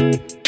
Agora, 0.00 0.39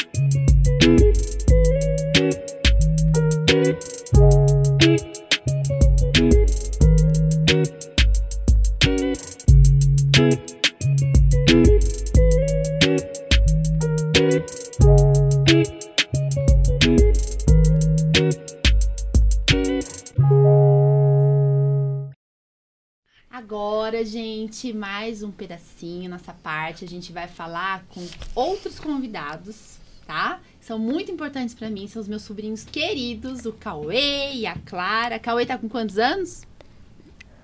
mais 24.70 25.22
um 25.22 25.30
pedacinho 25.30 26.10
nessa 26.10 26.34
parte. 26.34 26.84
A 26.84 26.88
gente 26.88 27.10
vai 27.10 27.26
falar 27.26 27.82
com 27.88 28.06
outros 28.34 28.78
convidados, 28.78 29.78
tá? 30.06 30.40
São 30.60 30.78
muito 30.78 31.10
importantes 31.10 31.54
pra 31.54 31.70
mim, 31.70 31.88
são 31.88 32.02
os 32.02 32.06
meus 32.06 32.22
sobrinhos 32.22 32.64
queridos, 32.64 33.46
o 33.46 33.52
Cauê 33.54 34.34
e 34.34 34.46
a 34.46 34.54
Clara. 34.66 35.18
Cauê 35.18 35.46
tá 35.46 35.56
com 35.56 35.70
quantos 35.70 35.98
anos? 35.98 36.42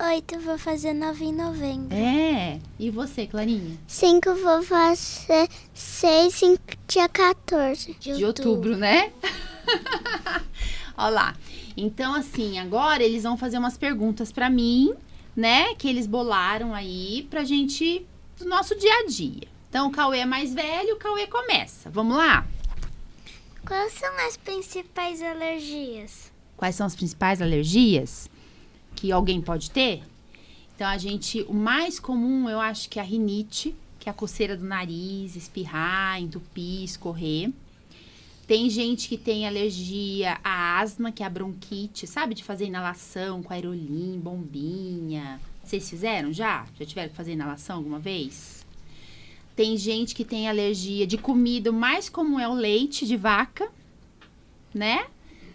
Oito, 0.01 0.39
vou 0.39 0.59
fazer 0.59 0.93
nove 0.93 1.25
em 1.25 1.33
novembro. 1.35 1.93
É. 1.97 2.61
E 2.79 2.91
você, 2.91 3.27
Clarinha? 3.27 3.77
Cinco, 3.89 4.33
vou 4.35 4.63
fazer 4.63 5.49
seis 5.73 6.41
em 6.43 6.57
dia 6.87 7.09
14 7.09 7.97
De 7.99 8.25
outubro, 8.25 8.77
né? 8.77 9.11
Olha 10.97 11.11
lá. 11.11 11.37
Então, 11.77 12.15
assim, 12.15 12.59
agora 12.59 13.03
eles 13.03 13.25
vão 13.25 13.37
fazer 13.37 13.59
umas 13.59 13.77
perguntas 13.77 14.31
pra 14.31 14.49
mim, 14.51 14.95
né? 15.39 15.73
Que 15.77 15.89
eles 15.89 16.05
bolaram 16.05 16.75
aí 16.75 17.25
pra 17.31 17.45
gente, 17.45 18.05
do 18.37 18.45
nosso 18.45 18.75
dia 18.75 18.93
a 18.93 19.07
dia. 19.07 19.47
Então, 19.71 19.87
o 19.87 19.93
Cauê 19.93 20.19
é 20.19 20.27
mais 20.27 20.53
velho, 20.53 20.97
o 20.97 20.99
Cauê 20.99 21.29
começa. 21.29 21.89
Vamos 21.89 22.17
lá? 22.17 22.45
Quais 23.65 23.93
são 23.93 24.11
as 24.27 24.37
principais 24.37 25.23
alergias? 25.23 26.33
Quais 26.57 26.75
são 26.75 26.85
as 26.85 26.97
principais 26.97 27.41
alergias 27.41 28.29
que 28.97 29.13
alguém 29.13 29.41
pode 29.41 29.71
ter? 29.71 30.03
Então, 30.75 30.89
a 30.89 30.99
gente, 30.99 31.43
o 31.43 31.55
mais 31.55 32.01
comum, 32.01 32.51
eu 32.51 32.61
acho 32.61 32.89
que 32.89 32.99
é 32.99 33.03
a 33.03 33.05
rinite, 33.05 33.77
que 34.01 34.09
é 34.09 34.11
a 34.11 34.15
coceira 34.15 34.57
do 34.57 34.65
nariz, 34.65 35.37
espirrar, 35.37 36.21
entupir, 36.21 36.83
escorrer. 36.83 37.53
Tem 38.49 38.71
gente 38.71 39.11
que 39.11 39.19
tem 39.19 39.47
alergia 39.47 40.41
à 40.43 40.81
asma, 40.81 41.13
que 41.13 41.23
é 41.23 41.27
a 41.27 41.29
bronquite, 41.29 42.07
sabe? 42.07 42.35
De 42.35 42.43
fazer 42.43 42.65
inalação 42.65 43.43
com 43.43 43.53
aerolim, 43.53 44.19
bombinha. 44.19 45.39
Vocês 45.63 45.91
fizeram 45.91 46.33
já? 46.33 46.67
Já 46.79 46.87
tiveram 46.87 47.11
que 47.11 47.15
fazer 47.15 47.33
inalação 47.33 47.77
alguma 47.77 47.99
vez? 47.99 48.65
Tem 49.55 49.77
gente 49.77 50.15
que 50.15 50.25
tem 50.25 50.49
alergia 50.49 51.07
de 51.07 51.19
comida, 51.19 51.71
mais 51.71 52.09
comum 52.09 52.41
é 52.41 52.49
o 52.49 52.55
leite 52.55 53.07
de 53.07 53.19
vaca, 53.19 53.71
né? 54.73 55.09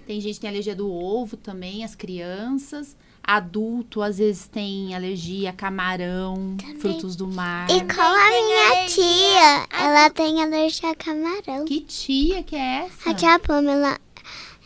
Tem 0.05 0.21
gente 0.21 0.35
que 0.35 0.41
tem 0.41 0.49
alergia 0.51 0.75
do 0.75 0.87
ovo 0.87 1.35
também, 1.35 1.83
as 1.83 1.95
crianças. 1.95 2.95
Adulto, 3.25 4.01
às 4.01 4.17
vezes, 4.17 4.47
tem 4.47 4.93
alergia 4.93 5.51
a 5.51 5.53
camarão, 5.53 6.57
frutos 6.79 7.15
do 7.15 7.27
mar. 7.27 7.69
E 7.69 7.79
com 7.81 8.01
a 8.01 8.29
minha 8.29 8.87
tia, 8.87 9.67
ela 9.71 10.09
tem 10.09 10.43
alergia 10.43 10.91
a 10.91 10.95
camarão. 10.95 11.65
Que 11.65 11.79
tia 11.81 12.43
que 12.43 12.55
é 12.55 12.85
essa? 12.85 13.09
A 13.09 13.13
tia 13.13 13.39
Pamela 13.39 13.97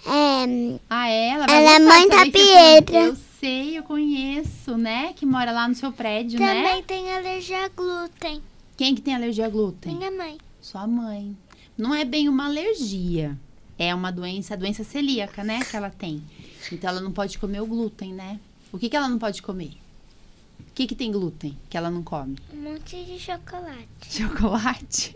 é, 0.08 0.80
Ah, 0.90 1.10
é? 1.10 1.30
Ela, 1.30 1.46
Ela 1.46 1.72
é 1.76 1.80
mãe 1.80 2.08
da 2.08 2.26
Pietra. 2.26 2.98
Eu 2.98 3.18
sei, 3.40 3.78
eu 3.78 3.84
conheço, 3.84 4.78
né? 4.78 5.14
Que 5.14 5.26
mora 5.26 5.52
lá 5.52 5.68
no 5.68 5.76
seu 5.76 5.92
prédio, 5.92 6.40
né? 6.40 6.64
também 6.64 6.84
tem 6.84 7.12
alergia 7.14 7.66
a 7.66 7.68
glúten. 7.68 8.42
Quem 8.78 8.96
que 8.96 9.02
tem 9.02 9.14
alergia 9.14 9.46
a 9.46 9.50
glúten? 9.50 9.96
Minha 9.96 10.12
mãe. 10.12 10.38
Sua 10.62 10.88
mãe. 10.88 11.36
Não 11.78 11.94
é 11.94 12.06
bem 12.06 12.30
uma 12.30 12.46
alergia. 12.46 13.38
É 13.78 13.94
uma 13.94 14.12
doença, 14.12 14.54
a 14.54 14.58
doença 14.58 14.84
celíaca, 14.84 15.44
né? 15.44 15.60
Que 15.64 15.76
ela 15.76 15.90
tem. 15.90 16.24
Então 16.72 16.90
ela 16.90 17.02
não 17.02 17.12
pode 17.12 17.38
comer 17.38 17.62
o 17.62 17.68
glúten, 17.68 18.14
né? 18.14 18.40
O 18.72 18.78
que, 18.78 18.90
que 18.90 18.96
ela 18.96 19.08
não 19.10 19.18
pode 19.20 19.42
comer? 19.42 19.78
O 20.60 20.74
que, 20.74 20.88
que 20.88 20.96
tem 20.96 21.12
glúten 21.12 21.58
que 21.70 21.78
ela 21.78 21.90
não 21.90 22.04
come? 22.04 22.38
Um 22.54 22.58
monte 22.58 23.04
de 23.04 23.20
chocolate. 23.20 23.88
Chocolate. 24.10 25.14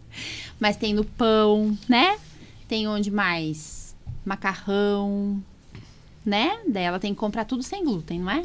Mas 0.60 0.76
tem 0.76 0.94
no 0.94 1.04
pão, 1.04 1.76
né? 1.88 2.18
Tem 2.68 2.86
onde 2.88 3.10
mais? 3.10 3.94
Macarrão, 4.24 5.42
né? 6.24 6.60
Daí 6.66 6.84
ela 6.84 6.98
tem 6.98 7.12
que 7.12 7.20
comprar 7.20 7.44
tudo 7.44 7.62
sem 7.62 7.84
glúten, 7.84 8.20
não 8.20 8.30
é? 8.30 8.44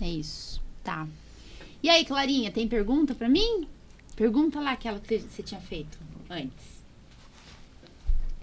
É 0.00 0.08
isso. 0.08 0.60
Tá. 0.82 1.06
E 1.82 1.90
aí, 1.90 2.04
Clarinha, 2.04 2.50
tem 2.50 2.66
pergunta 2.66 3.14
pra 3.14 3.28
mim? 3.28 3.66
Pergunta 4.16 4.60
lá 4.60 4.72
aquela 4.72 4.98
que 5.00 5.18
você 5.18 5.42
tinha 5.42 5.60
feito 5.60 5.98
antes. 6.30 6.72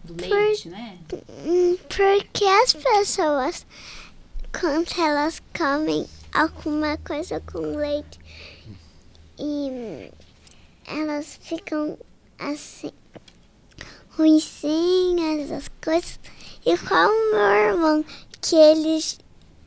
Do 0.03 0.13
leite, 0.15 0.69
né? 0.69 0.97
Hum, 1.45 1.77
Por 1.87 2.23
que 2.33 2.45
as 2.45 2.73
pessoas, 2.73 3.65
quando 4.51 4.87
elas 4.99 5.41
comem 5.57 6.07
alguma 6.33 6.97
coisa 6.97 7.39
com 7.41 7.59
leite, 7.75 8.19
e 9.37 10.11
elas 10.85 11.39
ficam 11.41 11.97
assim, 12.37 12.91
ruinzinhas, 14.11 15.51
as 15.51 15.67
coisas, 15.83 16.19
e 16.65 16.77
qual 16.77 17.09
o 17.09 17.31
meu 17.31 17.39
irmão, 17.39 18.05
que 18.41 18.55
ele 18.55 18.99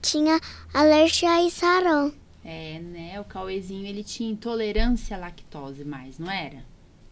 tinha 0.01 0.41
alergia 0.75 1.43
e 1.47 1.51
sarou. 1.51 2.13
É, 2.45 2.81
né? 2.81 3.21
O 3.21 3.25
Cauêzinho, 3.25 3.87
ele 3.87 4.03
tinha 4.03 4.31
intolerância 4.31 5.17
à 5.17 5.21
lactose 5.21 5.85
mais, 5.85 6.19
não 6.19 6.31
era? 6.31 6.65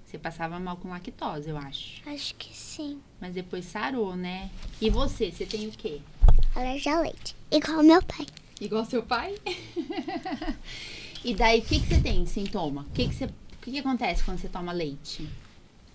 Você 0.04 0.18
passava 0.18 0.58
mal 0.58 0.76
com 0.76 0.88
lactose, 0.88 1.48
eu 1.48 1.56
acho. 1.56 2.02
Acho 2.04 2.34
que 2.34 2.52
sim. 2.52 3.00
Mas 3.20 3.32
depois 3.32 3.64
sarou, 3.64 4.16
né? 4.16 4.50
E 4.80 4.90
você, 4.90 5.30
você 5.30 5.46
tem 5.46 5.68
o 5.68 5.70
quê? 5.70 6.00
Alergia 6.54 6.96
a 6.96 7.00
leite. 7.00 7.36
Igual 7.50 7.82
meu 7.82 8.02
pai. 8.02 8.26
Igual 8.60 8.84
seu 8.84 9.02
pai? 9.02 9.34
e 11.24 11.34
daí, 11.34 11.60
o 11.60 11.62
que, 11.64 11.80
que 11.80 11.86
você 11.86 12.00
tem 12.00 12.24
de 12.24 12.30
sintoma? 12.30 12.82
O 12.90 12.92
que, 12.94 13.08
que, 13.08 13.14
você, 13.14 13.28
que, 13.62 13.70
que 13.72 13.78
acontece 13.78 14.22
quando 14.24 14.38
você 14.38 14.48
toma 14.48 14.72
leite? 14.72 15.28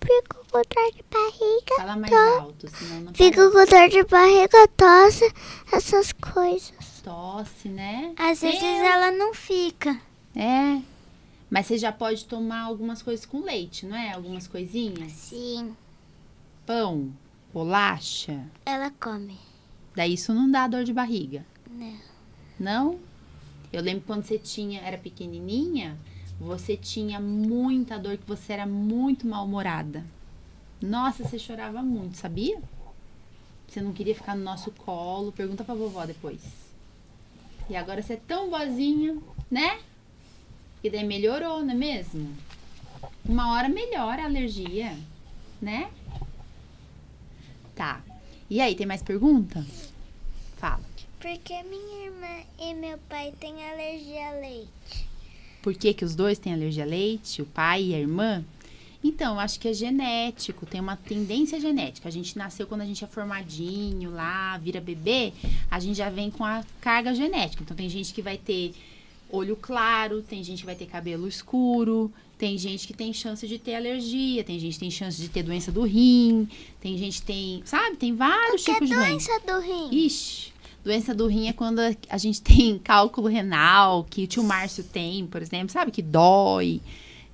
Fico 0.04 0.46
com 0.50 0.62
dor 0.62 0.92
de 0.92 1.02
barriga. 1.10 1.76
Fala 1.76 1.96
mais 1.96 2.12
to- 2.12 2.40
alto, 2.40 2.68
senão 2.68 3.00
não 3.02 3.14
Fico 3.14 3.36
com 3.50 3.64
dor 3.66 3.88
de 3.88 4.02
barriga, 4.04 4.68
tosse, 4.76 5.32
essas 5.72 6.12
coisas. 6.12 6.72
tosse, 7.02 7.68
né? 7.68 8.14
Às 8.16 8.40
vezes 8.40 8.62
ela 8.62 9.10
não 9.10 9.34
fica. 9.34 10.00
É. 10.34 10.80
Mas 11.50 11.66
você 11.66 11.78
já 11.78 11.92
pode 11.92 12.24
tomar 12.24 12.62
algumas 12.62 13.02
coisas 13.02 13.24
com 13.26 13.40
leite, 13.42 13.86
não 13.86 13.96
é? 13.96 14.12
Algumas 14.12 14.46
coisinhas? 14.46 15.12
Sim, 15.12 15.76
Pão, 16.64 17.12
bolacha. 17.52 18.44
ela 18.64 18.90
come. 19.00 19.38
Daí 19.96 20.12
isso 20.12 20.34
não 20.34 20.50
dá 20.50 20.68
dor 20.68 20.84
de 20.84 20.92
barriga. 20.92 21.42
Não. 21.66 21.98
Não? 22.60 22.98
Eu 23.72 23.82
lembro 23.82 24.04
quando 24.06 24.24
você 24.24 24.38
tinha, 24.38 24.80
era 24.82 24.98
pequenininha, 24.98 25.96
você 26.38 26.76
tinha 26.76 27.18
muita 27.18 27.98
dor, 27.98 28.18
que 28.18 28.26
você 28.26 28.52
era 28.52 28.66
muito 28.66 29.26
mal-humorada. 29.26 30.04
Nossa, 30.82 31.24
você 31.24 31.38
chorava 31.38 31.82
muito, 31.82 32.18
sabia? 32.18 32.60
Você 33.66 33.80
não 33.80 33.94
queria 33.94 34.14
ficar 34.14 34.36
no 34.36 34.44
nosso 34.44 34.70
colo. 34.70 35.32
Pergunta 35.32 35.64
pra 35.64 35.74
vovó 35.74 36.04
depois. 36.04 36.42
E 37.70 37.74
agora 37.74 38.02
você 38.02 38.12
é 38.12 38.20
tão 38.28 38.50
boazinha, 38.50 39.16
né? 39.50 39.80
E 40.84 40.90
daí 40.90 41.04
melhorou, 41.04 41.64
não 41.64 41.72
é 41.72 41.74
mesmo? 41.74 42.36
Uma 43.24 43.54
hora 43.54 43.68
melhora 43.68 44.22
a 44.22 44.26
alergia, 44.26 44.96
né? 45.60 45.90
Tá. 47.74 48.02
E 48.48 48.60
aí, 48.60 48.74
tem 48.76 48.86
mais 48.86 49.02
pergunta? 49.02 49.66
Fala. 50.56 50.80
Porque 51.20 51.62
minha 51.64 52.06
irmã 52.06 52.44
e 52.60 52.74
meu 52.74 52.96
pai 53.08 53.32
têm 53.40 53.54
alergia 53.68 54.28
a 54.28 54.32
leite. 54.40 55.08
Por 55.60 55.74
que, 55.74 55.92
que 55.92 56.04
os 56.04 56.14
dois 56.14 56.38
têm 56.38 56.52
alergia 56.52 56.84
a 56.84 56.86
leite, 56.86 57.42
o 57.42 57.46
pai 57.46 57.86
e 57.86 57.94
a 57.94 57.98
irmã? 57.98 58.44
Então, 59.02 59.34
eu 59.34 59.40
acho 59.40 59.58
que 59.58 59.66
é 59.68 59.72
genético, 59.72 60.64
tem 60.64 60.80
uma 60.80 60.96
tendência 60.96 61.58
genética. 61.60 62.08
A 62.08 62.12
gente 62.12 62.38
nasceu 62.38 62.66
quando 62.66 62.82
a 62.82 62.86
gente 62.86 63.02
é 63.02 63.06
formadinho 63.06 64.10
lá, 64.10 64.56
vira 64.58 64.80
bebê, 64.80 65.32
a 65.68 65.80
gente 65.80 65.96
já 65.96 66.08
vem 66.08 66.30
com 66.30 66.44
a 66.44 66.64
carga 66.80 67.14
genética. 67.14 67.64
Então, 67.64 67.76
tem 67.76 67.88
gente 67.88 68.14
que 68.14 68.22
vai 68.22 68.36
ter 68.38 68.74
olho 69.30 69.56
claro, 69.56 70.22
tem 70.22 70.42
gente 70.44 70.60
que 70.60 70.66
vai 70.66 70.74
ter 70.74 70.86
cabelo 70.86 71.26
escuro, 71.28 72.12
tem 72.38 72.56
gente 72.58 72.86
que 72.86 72.92
tem 72.92 73.12
chance 73.12 73.46
de 73.46 73.58
ter 73.58 73.74
alergia, 73.74 74.44
tem 74.44 74.58
gente 74.58 74.74
que 74.74 74.80
tem 74.80 74.90
chance 74.90 75.20
de 75.20 75.28
ter 75.28 75.42
doença 75.42 75.72
do 75.72 75.82
rim, 75.82 76.48
tem 76.80 76.96
gente 76.98 77.20
que 77.20 77.26
tem, 77.26 77.62
sabe, 77.64 77.96
tem 77.96 78.14
vários 78.14 78.62
que 78.64 78.70
é 78.70 78.74
tipos 78.74 78.88
de 78.88 78.94
doença. 78.94 79.30
doença 79.32 79.46
do 79.46 79.60
rim? 79.60 79.88
Ixi, 80.06 80.52
doença 80.84 81.14
do 81.14 81.26
rim 81.26 81.48
é 81.48 81.52
quando 81.52 81.80
a- 81.80 81.94
a 82.10 82.18
gente 82.18 82.40
tem 82.42 82.78
cálculo 82.78 83.26
renal, 83.28 84.04
que 84.08 84.24
o 84.24 84.26
tio 84.26 84.44
Márcio 84.44 84.84
tem, 84.84 85.26
por 85.26 85.40
exemplo, 85.42 85.70
sabe? 85.70 85.90
Que 85.90 86.02
dói. 86.02 86.80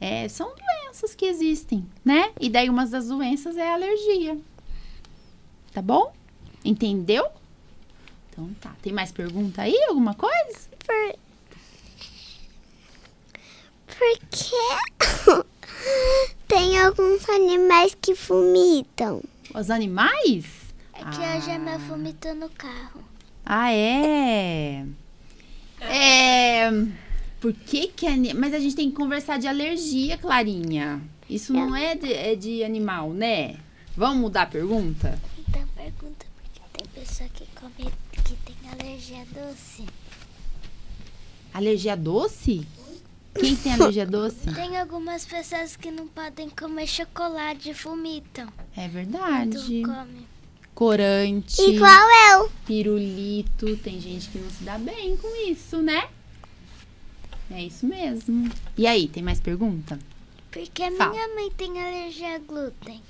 É, 0.00 0.28
são 0.28 0.52
doenças 0.54 1.14
que 1.14 1.24
existem, 1.26 1.86
né? 2.04 2.30
E 2.40 2.48
daí 2.50 2.68
uma 2.68 2.84
das 2.86 3.08
doenças 3.08 3.56
é 3.56 3.68
a 3.68 3.74
alergia. 3.74 4.36
Tá 5.72 5.80
bom? 5.80 6.12
Entendeu? 6.64 7.26
Então 8.30 8.50
tá. 8.60 8.74
Tem 8.82 8.92
mais 8.92 9.10
pergunta 9.12 9.62
aí? 9.62 9.76
Alguma 9.88 10.14
coisa? 10.14 10.68
Porque 13.98 15.44
tem 16.48 16.78
alguns 16.78 17.28
animais 17.28 17.96
que 18.00 18.14
vomitam. 18.14 19.22
Os 19.54 19.70
animais? 19.70 20.46
É 20.94 21.04
que 21.04 21.22
a 21.22 21.40
gema 21.40 21.78
vomitou 21.78 22.34
no 22.34 22.48
carro. 22.50 23.02
Ah, 23.44 23.72
é? 23.72 24.84
É. 25.80 26.70
Por 27.40 27.52
que 27.52 27.88
que... 27.88 28.34
Mas 28.34 28.54
a 28.54 28.58
gente 28.58 28.76
tem 28.76 28.90
que 28.90 28.96
conversar 28.96 29.38
de 29.38 29.48
alergia, 29.48 30.16
Clarinha. 30.16 31.02
Isso 31.28 31.52
não 31.52 31.74
é 31.74 31.94
de, 31.94 32.12
é 32.12 32.36
de 32.36 32.62
animal, 32.62 33.10
né? 33.10 33.56
Vamos 33.96 34.18
mudar 34.18 34.42
a 34.42 34.46
pergunta? 34.46 35.18
Então 35.38 35.66
pergunta 35.74 36.26
porque 36.36 36.60
tem 36.72 36.86
pessoa 37.02 37.28
que 37.30 37.44
come 37.54 37.90
que 38.24 38.34
tem 38.36 38.56
alergia 38.70 39.24
doce. 39.32 39.84
Alergia 41.52 41.96
doce? 41.96 42.66
Quem 43.34 43.56
tem 43.56 43.72
alergia 43.72 44.06
doce? 44.06 44.52
Tem 44.54 44.76
algumas 44.78 45.24
pessoas 45.24 45.76
que 45.76 45.90
não 45.90 46.06
podem 46.06 46.48
comer 46.50 46.86
chocolate 46.86 47.70
e 47.70 47.72
vomitam. 47.72 48.48
É 48.76 48.86
verdade. 48.88 49.82
come. 49.84 50.26
Corante, 50.74 51.60
E 51.60 51.76
é 51.76 52.38
o? 52.38 52.48
pirulito. 52.66 53.76
Tem 53.78 54.00
gente 54.00 54.28
que 54.30 54.38
não 54.38 54.50
se 54.50 54.64
dá 54.64 54.78
bem 54.78 55.16
com 55.16 55.50
isso, 55.50 55.82
né? 55.82 56.08
É 57.50 57.62
isso 57.62 57.86
mesmo. 57.86 58.50
E 58.76 58.86
aí, 58.86 59.06
tem 59.08 59.22
mais 59.22 59.38
pergunta? 59.40 59.98
Porque 60.50 60.82
a 60.82 60.92
Fala. 60.92 61.10
minha 61.10 61.28
mãe 61.34 61.50
tem 61.50 61.70
alergia 61.82 62.36
a 62.36 62.38
glúten. 62.38 63.02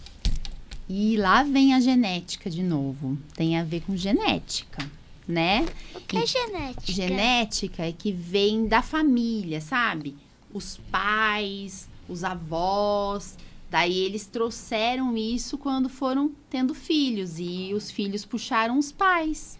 E 0.89 1.17
lá 1.17 1.45
vem 1.45 1.73
a 1.75 1.81
genética 1.81 2.51
de 2.51 2.63
novo. 2.63 3.17
Tem 3.37 3.57
a 3.59 3.63
ver 3.65 3.83
com 3.83 3.97
genética, 3.97 4.85
né? 5.27 5.67
O 5.95 6.01
que 6.01 6.17
é 6.17 6.27
genética? 6.27 6.93
Genética 6.93 7.83
é 7.85 7.93
que 7.93 8.13
vem 8.13 8.67
da 8.67 8.83
família, 8.83 9.61
sabe? 9.61 10.17
Os 10.53 10.79
pais, 10.91 11.89
os 12.09 12.25
avós. 12.25 13.39
Daí 13.71 13.99
eles 13.99 14.27
trouxeram 14.27 15.17
isso 15.17 15.57
quando 15.57 15.89
foram 15.89 16.33
tendo 16.51 16.75
filhos 16.75 17.39
e 17.39 17.73
os 17.75 17.91
filhos 17.91 18.25
puxaram 18.25 18.79
os 18.79 18.93
pais. 18.93 19.59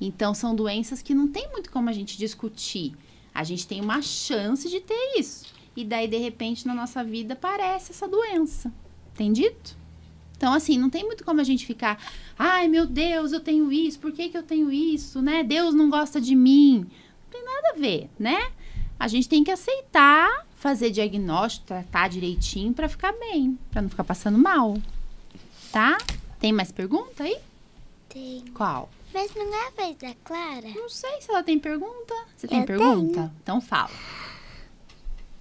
Então 0.00 0.34
são 0.34 0.54
doenças 0.54 1.00
que 1.00 1.14
não 1.14 1.26
tem 1.28 1.50
muito 1.50 1.70
como 1.70 1.88
a 1.88 1.92
gente 1.92 2.18
discutir. 2.18 2.94
A 3.34 3.44
gente 3.44 3.66
tem 3.66 3.80
uma 3.80 4.02
chance 4.02 4.68
de 4.68 4.80
ter 4.80 5.18
isso. 5.18 5.46
E 5.74 5.84
daí 5.84 6.06
de 6.06 6.18
repente 6.18 6.66
na 6.66 6.74
nossa 6.74 7.02
vida 7.02 7.34
aparece 7.34 7.92
essa 7.92 8.06
doença. 8.06 8.72
Entendido? 9.14 9.76
Então, 10.36 10.52
assim, 10.52 10.76
não 10.78 10.90
tem 10.90 11.04
muito 11.04 11.24
como 11.24 11.40
a 11.40 11.44
gente 11.44 11.64
ficar, 11.64 11.98
ai 12.38 12.68
meu 12.68 12.86
Deus, 12.86 13.32
eu 13.32 13.40
tenho 13.40 13.72
isso, 13.72 13.98
por 13.98 14.12
que, 14.12 14.28
que 14.28 14.36
eu 14.36 14.42
tenho 14.42 14.70
isso, 14.70 15.22
né? 15.22 15.42
Deus 15.42 15.74
não 15.74 15.88
gosta 15.88 16.20
de 16.20 16.36
mim. 16.36 16.80
Não 16.80 17.30
tem 17.30 17.44
nada 17.44 17.72
a 17.74 17.78
ver, 17.78 18.10
né? 18.18 18.50
A 18.98 19.08
gente 19.08 19.28
tem 19.28 19.42
que 19.42 19.50
aceitar, 19.50 20.46
fazer 20.56 20.90
diagnóstico, 20.90 21.66
tratar 21.66 22.08
direitinho 22.08 22.72
pra 22.72 22.88
ficar 22.88 23.12
bem, 23.12 23.58
pra 23.70 23.82
não 23.82 23.88
ficar 23.88 24.04
passando 24.04 24.38
mal. 24.38 24.76
Tá? 25.72 25.98
Tem 26.38 26.52
mais 26.52 26.70
pergunta 26.70 27.24
aí? 27.24 27.36
Tem. 28.08 28.44
Qual? 28.54 28.90
Mas 29.12 29.34
não 29.34 29.54
é 29.54 29.68
a 29.68 29.70
vez 29.70 29.96
da 29.96 30.14
Clara? 30.24 30.68
Não 30.74 30.88
sei 30.88 31.20
se 31.20 31.30
ela 31.30 31.42
tem 31.42 31.58
pergunta. 31.58 32.14
Você 32.36 32.46
tem 32.46 32.60
Eu 32.60 32.66
pergunta? 32.66 33.32
Então 33.42 33.60
fala. 33.60 33.90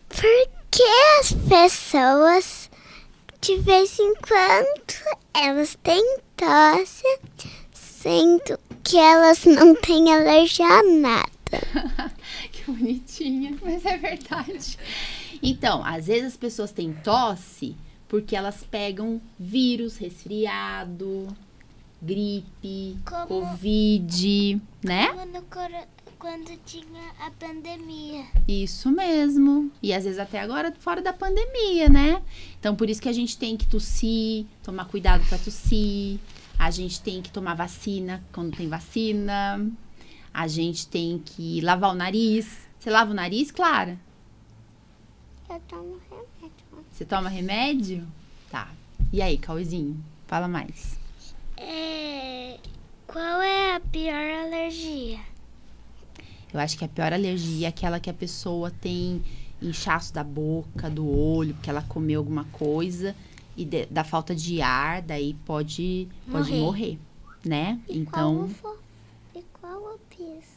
Por 0.07 0.49
que 0.71 0.83
as 1.19 1.33
pessoas, 1.33 2.69
de 3.45 3.57
vez 3.57 3.99
em 3.99 4.15
quando, 4.15 5.17
elas 5.31 5.77
têm 5.83 6.17
tosse, 6.35 7.03
sendo 7.71 8.59
que 8.83 8.97
elas 8.97 9.45
não 9.45 9.75
têm 9.75 10.11
alergia 10.11 10.65
a 10.65 10.81
nada? 10.81 11.29
que 12.51 12.63
bonitinha, 12.71 13.55
mas 13.61 13.85
é 13.85 13.97
verdade. 13.97 14.79
Então, 15.43 15.85
às 15.85 16.07
vezes 16.07 16.33
as 16.33 16.37
pessoas 16.37 16.71
têm 16.71 16.91
tosse 16.91 17.75
porque 18.07 18.35
elas 18.35 18.63
pegam 18.63 19.21
vírus, 19.37 19.97
resfriado, 19.97 21.27
gripe, 22.01 22.97
Como- 23.05 23.27
covid, 23.27 24.59
né? 24.83 25.09
Como 25.09 25.25
no 25.27 25.41
Quando 26.25 26.57
tinha 26.65 27.11
a 27.19 27.29
pandemia. 27.29 28.25
Isso 28.47 28.89
mesmo. 28.89 29.71
E 29.79 29.93
às 29.93 30.05
vezes 30.05 30.17
até 30.17 30.39
agora 30.39 30.73
fora 30.79 30.99
da 30.99 31.13
pandemia, 31.13 31.87
né? 31.87 32.19
Então 32.59 32.75
por 32.75 32.89
isso 32.89 32.99
que 32.99 33.07
a 33.07 33.13
gente 33.13 33.37
tem 33.37 33.55
que 33.55 33.67
tossir, 33.67 34.47
tomar 34.63 34.85
cuidado 34.85 35.23
pra 35.29 35.37
tossir. 35.37 36.19
A 36.57 36.71
gente 36.71 36.99
tem 36.99 37.21
que 37.21 37.29
tomar 37.29 37.53
vacina 37.53 38.23
quando 38.33 38.57
tem 38.57 38.67
vacina. 38.67 39.71
A 40.33 40.47
gente 40.47 40.87
tem 40.87 41.21
que 41.23 41.61
lavar 41.61 41.91
o 41.91 41.95
nariz. 41.95 42.67
Você 42.79 42.89
lava 42.89 43.11
o 43.11 43.13
nariz, 43.13 43.51
Clara? 43.51 43.95
Eu 45.47 45.61
tomo 45.67 46.01
remédio. 46.09 46.85
Você 46.91 47.05
toma 47.05 47.29
remédio? 47.29 48.07
Tá. 48.49 48.73
E 49.13 49.21
aí, 49.21 49.37
Cauêzinho? 49.37 50.03
Fala 50.25 50.47
mais. 50.47 50.97
É... 51.55 52.57
Qual 53.05 53.43
é 53.43 53.75
a 53.75 53.79
pior 53.79 54.43
alergia? 54.43 55.34
Eu 56.55 56.59
acho 56.61 56.77
que 56.77 56.85
a 56.85 56.87
pior 56.87 57.11
alergia 57.13 57.67
é 57.67 57.69
aquela 57.69 57.99
que 57.99 58.09
a 58.09 58.13
pessoa 58.13 58.71
tem 58.71 59.21
inchaço 59.61 60.13
da 60.13 60.23
boca, 60.23 60.89
do 60.89 61.07
olho, 61.07 61.53
porque 61.53 61.69
ela 61.69 61.81
comeu 61.81 62.19
alguma 62.19 62.43
coisa 62.45 63.15
e 63.57 63.63
de- 63.65 63.85
da 63.85 64.03
falta 64.03 64.35
de 64.35 64.61
ar, 64.61 65.01
daí 65.01 65.33
pode 65.45 66.07
pode 66.31 66.51
Morrer. 66.51 66.59
morrer, 66.59 66.99
né? 67.45 67.79
Então, 67.89 68.49
Qual 68.61 68.77
E 69.35 69.43
qual 69.61 69.95
o 69.95 69.99
piso? 70.09 70.55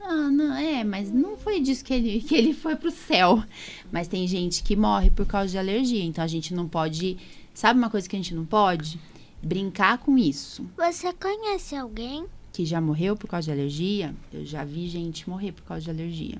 ah, 0.00 0.30
não, 0.30 0.54
é, 0.54 0.82
mas 0.84 1.10
não 1.12 1.36
foi 1.36 1.60
disso 1.60 1.84
que 1.84 1.92
ele 1.94 2.20
que 2.20 2.34
ele 2.34 2.52
foi 2.54 2.74
pro 2.76 2.90
céu. 2.90 3.42
Mas 3.90 4.08
tem 4.08 4.26
gente 4.26 4.62
que 4.62 4.74
morre 4.76 5.10
por 5.10 5.26
causa 5.26 5.48
de 5.50 5.58
alergia, 5.58 6.02
então 6.04 6.22
a 6.24 6.26
gente 6.28 6.52
não 6.54 6.66
pode, 6.68 7.16
sabe 7.54 7.78
uma 7.78 7.90
coisa 7.90 8.08
que 8.08 8.16
a 8.16 8.18
gente 8.18 8.34
não 8.34 8.44
pode? 8.44 8.98
Brincar 9.42 9.98
com 9.98 10.16
isso. 10.18 10.66
Você 10.76 11.12
conhece 11.12 11.74
alguém? 11.76 12.26
Que 12.52 12.66
já 12.66 12.80
morreu 12.80 13.16
por 13.16 13.28
causa 13.28 13.46
de 13.46 13.52
alergia, 13.52 14.14
eu 14.32 14.44
já 14.44 14.64
vi 14.64 14.86
gente 14.88 15.28
morrer 15.28 15.52
por 15.52 15.62
causa 15.62 15.84
de 15.84 15.90
alergia, 15.90 16.38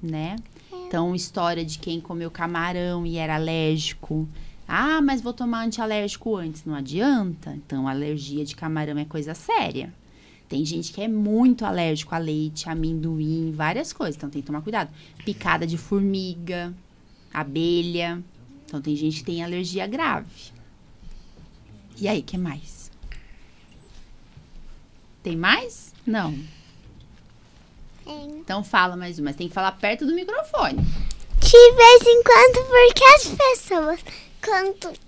né? 0.00 0.36
Então, 0.86 1.14
história 1.14 1.64
de 1.64 1.78
quem 1.78 2.00
comeu 2.00 2.30
camarão 2.30 3.04
e 3.04 3.16
era 3.16 3.34
alérgico. 3.34 4.26
Ah, 4.66 5.02
mas 5.02 5.20
vou 5.20 5.32
tomar 5.32 5.64
antialérgico 5.64 6.36
antes. 6.36 6.64
Não 6.64 6.74
adianta. 6.74 7.54
Então, 7.54 7.88
alergia 7.88 8.44
de 8.44 8.54
camarão 8.54 8.96
é 8.98 9.04
coisa 9.04 9.34
séria. 9.34 9.92
Tem 10.48 10.64
gente 10.64 10.92
que 10.92 11.02
é 11.02 11.08
muito 11.08 11.66
alérgico 11.66 12.14
a 12.14 12.18
leite, 12.18 12.70
amendoim, 12.70 13.52
várias 13.52 13.92
coisas. 13.92 14.16
Então, 14.16 14.30
tem 14.30 14.40
que 14.40 14.46
tomar 14.46 14.62
cuidado. 14.62 14.90
Picada 15.24 15.66
de 15.66 15.76
formiga, 15.76 16.72
abelha. 17.34 18.22
Então, 18.64 18.80
tem 18.80 18.96
gente 18.96 19.18
que 19.18 19.24
tem 19.24 19.42
alergia 19.42 19.86
grave. 19.86 20.52
E 22.00 22.08
aí, 22.08 22.22
que 22.22 22.38
mais? 22.38 22.77
Tem 25.28 25.36
mais? 25.36 25.92
Não. 26.06 26.34
Tem. 28.02 28.30
Então 28.38 28.64
fala 28.64 28.96
mais 28.96 29.18
uma, 29.18 29.26
mas 29.26 29.36
tem 29.36 29.46
que 29.46 29.52
falar 29.52 29.72
perto 29.72 30.06
do 30.06 30.14
microfone. 30.14 30.78
De 31.38 31.72
vez 31.74 32.02
em 32.06 32.22
quando, 32.22 32.66
porque 32.66 33.04
as 33.04 33.28
pessoas, 33.36 34.00
quando 34.42 34.98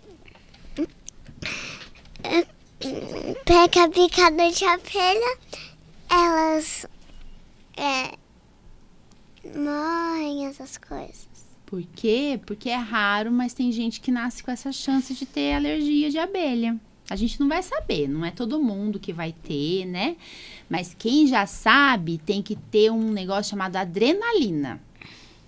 pega 3.47 3.85
a 3.85 3.89
picada 3.89 4.51
de 4.51 4.65
abelha, 4.67 5.39
elas 6.11 6.87
é, 7.79 8.15
morrem, 9.59 10.49
essas 10.49 10.77
coisas. 10.77 11.31
Por 11.65 11.83
quê? 11.97 12.39
Porque 12.45 12.69
é 12.69 12.77
raro, 12.77 13.33
mas 13.33 13.55
tem 13.55 13.73
gente 13.73 14.03
que 14.03 14.11
nasce 14.11 14.43
com 14.43 14.51
essa 14.51 14.71
chance 14.71 15.15
de 15.15 15.25
ter 15.25 15.55
alergia 15.55 16.11
de 16.11 16.19
abelha. 16.19 16.79
A 17.11 17.17
gente 17.17 17.41
não 17.41 17.49
vai 17.49 17.61
saber, 17.61 18.09
não 18.09 18.25
é 18.25 18.31
todo 18.31 18.63
mundo 18.63 19.01
que 19.01 19.13
vai 19.13 19.33
ter, 19.33 19.85
né? 19.85 20.17
Mas 20.69 20.95
quem 20.97 21.27
já 21.27 21.45
sabe 21.45 22.19
tem 22.19 22.41
que 22.41 22.55
ter 22.55 22.91
um 22.93 23.11
negócio 23.11 23.51
chamado 23.51 23.75
adrenalina. 23.75 24.81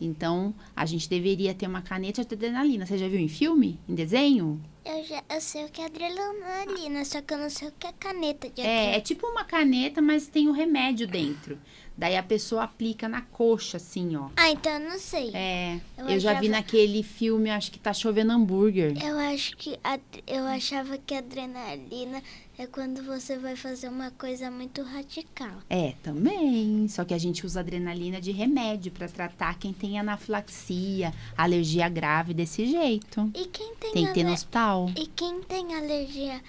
Então, 0.01 0.53
a 0.75 0.85
gente 0.85 1.09
deveria 1.09 1.55
ter 1.55 1.69
uma 1.69 1.81
caneta 1.81 2.25
de 2.25 2.35
adrenalina. 2.35 2.85
Você 2.85 2.99
já 2.99 3.07
viu 3.07 3.21
em 3.21 3.29
filme? 3.29 3.79
Em 3.89 3.95
desenho? 3.95 4.61
Eu, 4.85 5.05
já, 5.05 5.23
eu 5.33 5.41
sei 5.41 5.65
o 5.65 5.69
que 5.69 5.81
é 5.81 5.85
adrenalina, 5.87 7.05
só 7.05 7.21
que 7.23 7.33
eu 7.33 7.39
não 7.39 7.49
sei 7.51 7.69
o 7.69 7.73
que 7.79 7.87
é 7.87 7.93
caneta 7.93 8.49
de 8.51 8.61
É, 8.61 8.65
é 8.65 8.69
adrenalina. 8.71 9.01
tipo 9.03 9.27
uma 9.29 9.45
caneta, 9.45 10.03
mas 10.03 10.27
tem 10.27 10.49
o 10.49 10.53
remédio 10.53 11.07
dentro. 11.07 11.59
Daí 11.97 12.17
a 12.17 12.23
pessoa 12.23 12.65
aplica 12.65 13.07
na 13.09 13.21
coxa, 13.21 13.77
assim, 13.77 14.17
ó. 14.17 14.31
Ah, 14.37 14.51
então 14.51 14.73
eu 14.73 14.81
não 14.91 14.99
sei. 14.99 15.31
É, 15.35 15.79
Eu 15.99 16.09
eu, 16.09 16.19
já 16.19 16.33
vi 16.41 16.49
naquele 16.49 17.03
filme, 17.03 17.51
acho 17.51 17.71
que 17.71 17.79
tá 17.79 17.93
chovendo 17.93 18.33
hambúrguer. 18.33 18.95
Eu 19.05 19.19
acho 19.19 19.57
que 19.57 19.79
eu 20.27 20.45
achava 20.47 20.97
que 20.99 21.15
adrenalina 21.15 22.23
é 22.59 22.67
quando 22.67 23.03
você 23.03 23.39
vai 23.39 23.57
fazer 23.57 23.89
uma 23.89 24.11
coisa 24.11 24.51
muito 24.51 24.83
radical. 24.83 25.63
É, 25.71 25.95
também. 26.03 26.87
Só 26.89 27.05
que 27.05 27.15
a 27.15 27.19
gente 27.19 27.47
usa 27.47 27.61
adrenalina 27.61 28.21
de 28.21 28.31
remédio 28.31 28.93
pra 28.93 29.09
tratar 29.09 29.59
quem 29.59 29.73
tem 29.73 29.99
anafilaxia, 29.99 31.13
alergia 31.37 31.89
grave 31.89 32.35
desse 32.35 32.67
jeito. 32.67 33.31
E 33.35 33.47
quem 33.47 33.75
tem, 33.77 33.93
Tem 33.93 34.07
que 34.07 34.15
ter 34.15 34.25
no 34.25 34.33
hospital. 34.33 34.91
E 34.97 35.07
quem 35.07 35.43
tem 35.43 35.75
alergia 35.75 36.41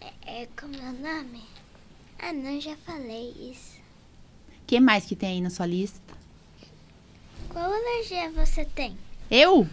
é, 0.00 0.42
é 0.42 0.48
como 0.58 0.74
é 0.74 0.90
o 0.90 0.92
nome? 0.92 1.42
Ah, 2.18 2.32
não, 2.32 2.60
já 2.60 2.76
falei 2.78 3.30
isso. 3.52 3.78
O 4.62 4.66
que 4.66 4.80
mais 4.80 5.06
que 5.06 5.16
tem 5.16 5.30
aí 5.30 5.40
na 5.40 5.50
sua 5.50 5.66
lista? 5.66 6.14
Qual 7.48 7.72
alergia 7.72 8.30
você 8.32 8.64
tem? 8.64 8.96
Eu? 9.30 9.66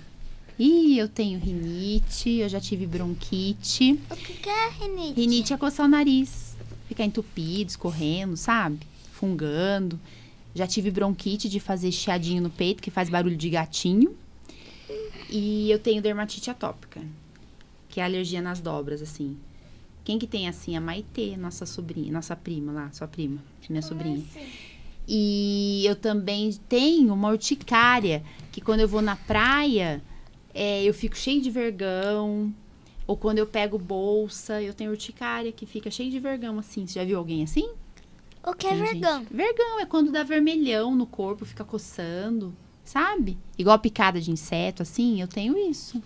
Ih, 0.57 0.97
eu 0.97 1.09
tenho 1.09 1.37
rinite, 1.37 2.29
eu 2.29 2.47
já 2.47 2.61
tive 2.61 2.87
bronquite. 2.87 3.99
O 4.09 4.15
que, 4.15 4.33
que 4.33 4.49
é 4.49 4.69
rinite? 4.69 5.19
Rinite 5.19 5.53
é 5.53 5.57
coçar 5.57 5.85
o 5.85 5.89
nariz, 5.89 6.55
ficar 6.87 7.03
entupido, 7.03 7.69
escorrendo, 7.69 8.37
sabe? 8.37 8.79
Fungando. 9.11 9.99
Já 10.53 10.65
tive 10.65 10.89
bronquite 10.89 11.49
de 11.49 11.59
fazer 11.59 11.91
chiadinho 11.91 12.41
no 12.41 12.49
peito, 12.49 12.81
que 12.81 12.89
faz 12.89 13.09
barulho 13.09 13.35
de 13.35 13.49
gatinho. 13.49 14.15
E 15.29 15.69
eu 15.69 15.77
tenho 15.77 16.01
dermatite 16.01 16.49
atópica, 16.49 17.01
que 17.89 17.99
é 17.99 18.03
alergia 18.05 18.41
nas 18.41 18.61
dobras, 18.61 19.01
assim. 19.01 19.35
Quem 20.05 20.17
que 20.17 20.27
tem 20.27 20.47
assim? 20.47 20.77
A 20.77 20.81
Maitê, 20.81 21.35
nossa 21.35 21.65
sobrinha, 21.65 22.13
nossa 22.13 22.35
prima 22.35 22.71
lá, 22.71 22.91
sua 22.93 23.07
prima, 23.07 23.43
minha 23.67 23.81
sobrinha. 23.81 24.23
E 25.07 25.83
eu 25.85 25.95
também 25.95 26.51
tenho 26.69 27.13
uma 27.13 27.29
urticária, 27.29 28.23
que 28.51 28.61
quando 28.61 28.79
eu 28.79 28.87
vou 28.87 29.01
na 29.01 29.15
praia, 29.15 30.01
é, 30.55 30.83
eu 30.83 30.93
fico 30.93 31.15
cheio 31.17 31.41
de 31.41 31.51
vergão. 31.51 32.51
Ou 33.05 33.15
quando 33.15 33.37
eu 33.37 33.45
pego 33.45 33.77
bolsa, 33.77 34.59
eu 34.63 34.73
tenho 34.73 34.89
urticária 34.89 35.51
que 35.51 35.65
fica 35.67 35.91
cheio 35.91 36.09
de 36.09 36.19
vergão, 36.19 36.57
assim. 36.57 36.87
Você 36.87 36.97
já 36.99 37.05
viu 37.05 37.19
alguém 37.19 37.43
assim? 37.43 37.69
O 38.43 38.53
que 38.53 38.65
é 38.65 38.69
Tem 38.71 38.79
gente- 38.79 38.91
vergão? 38.93 39.25
Vergão 39.29 39.79
é 39.79 39.85
quando 39.85 40.11
dá 40.11 40.23
vermelhão 40.23 40.95
no 40.95 41.05
corpo, 41.05 41.45
fica 41.45 41.63
coçando, 41.63 42.51
sabe? 42.83 43.37
Igual 43.57 43.77
picada 43.77 44.19
de 44.21 44.31
inseto, 44.31 44.81
assim, 44.81 45.21
eu 45.21 45.27
tenho 45.27 45.55
isso. 45.69 46.01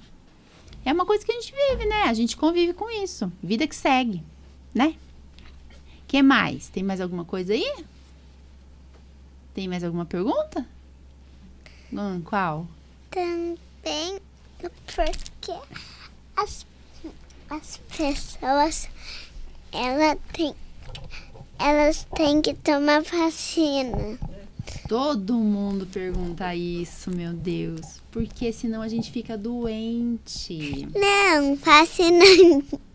É 0.84 0.92
uma 0.92 1.06
coisa 1.06 1.26
que 1.26 1.32
a 1.32 1.36
gente 1.36 1.54
vive, 1.54 1.86
né? 1.86 2.04
A 2.04 2.14
gente 2.14 2.36
convive 2.36 2.74
com 2.74 2.90
isso. 2.90 3.32
Vida 3.44 3.68
que 3.68 3.76
segue, 3.76 4.24
né? 4.74 4.96
que 6.08 6.24
mais? 6.24 6.70
Tem 6.70 6.82
mais 6.82 7.00
alguma 7.00 7.24
coisa 7.24 7.54
aí? 7.54 7.86
Tem 9.54 9.68
mais 9.68 9.84
alguma 9.84 10.06
pergunta? 10.06 10.66
Hum, 11.94 12.22
qual? 12.26 12.66
Também 13.12 14.20
porque 14.60 15.54
as, 16.36 16.66
as 17.50 17.80
pessoas 17.96 18.90
ela 19.72 20.18
tem, 20.34 20.54
elas 21.58 22.08
têm 22.16 22.42
que 22.42 22.54
tomar 22.54 23.02
vacina. 23.02 24.18
Todo 24.88 25.36
mundo 25.36 25.86
pergunta 25.86 26.56
isso, 26.56 27.12
meu 27.12 27.32
Deus. 27.32 28.02
Porque 28.12 28.52
senão 28.52 28.82
a 28.82 28.88
gente 28.88 29.12
fica 29.12 29.38
doente. 29.38 30.88
Não, 30.96 31.56
vacina. 31.56 32.26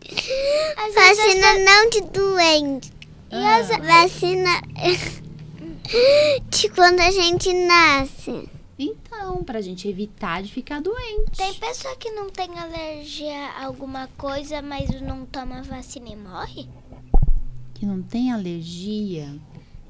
Vacina 0.93 1.59
não 1.65 1.89
de 1.89 2.01
doente. 2.01 2.93
Ah. 3.31 3.61
Vacina 3.81 4.61
de 6.49 6.69
quando 6.69 6.99
a 6.99 7.11
gente 7.11 7.51
nasce. 7.53 8.49
Então, 8.77 9.43
pra 9.43 9.61
gente 9.61 9.87
evitar 9.87 10.43
de 10.43 10.51
ficar 10.51 10.81
doente. 10.81 11.31
Tem 11.37 11.53
pessoa 11.53 11.95
que 11.95 12.11
não 12.11 12.29
tem 12.29 12.59
alergia 12.59 13.51
a 13.51 13.65
alguma 13.65 14.07
coisa, 14.17 14.61
mas 14.61 15.01
não 15.01 15.25
toma 15.25 15.63
vacina 15.63 16.09
e 16.09 16.15
morre? 16.15 16.67
Que 17.73 17.85
não 17.85 18.01
tem 18.01 18.31
alergia. 18.33 19.33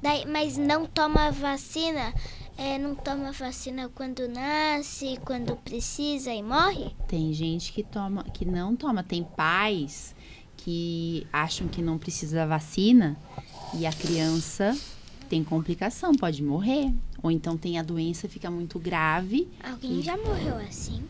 Daí, 0.00 0.24
mas 0.26 0.56
não 0.56 0.86
toma 0.86 1.32
vacina, 1.32 2.14
é, 2.56 2.78
não 2.78 2.94
toma 2.94 3.32
vacina 3.32 3.88
quando 3.88 4.28
nasce, 4.28 5.18
quando 5.24 5.56
precisa 5.56 6.32
e 6.32 6.42
morre? 6.42 6.94
Tem 7.08 7.32
gente 7.32 7.72
que 7.72 7.82
toma, 7.82 8.22
que 8.22 8.44
não 8.44 8.76
toma. 8.76 9.02
Tem 9.02 9.24
pais 9.24 10.14
que 10.56 11.26
acham 11.32 11.66
que 11.66 11.82
não 11.82 11.98
precisa 11.98 12.36
da 12.36 12.46
vacina 12.46 13.16
e 13.74 13.84
a 13.84 13.92
criança 13.92 14.76
tem 15.26 15.44
complicação, 15.44 16.14
pode 16.14 16.42
morrer. 16.42 16.92
Ou 17.22 17.30
então 17.30 17.56
tem 17.56 17.78
a 17.78 17.82
doença, 17.82 18.28
fica 18.28 18.50
muito 18.50 18.78
grave. 18.78 19.48
Alguém 19.62 20.00
já 20.02 20.16
morreu 20.16 20.56
assim? 20.56 21.02